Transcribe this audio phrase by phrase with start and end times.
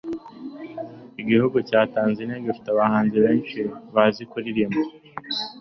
[1.21, 3.61] igihugu cya tanzania gifite abahanzi beshi
[3.93, 4.81] bazi kuririmba